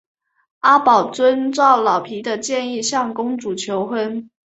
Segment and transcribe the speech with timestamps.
[0.61, 4.31] 阿宝遵照老皮的建议向公主求婚。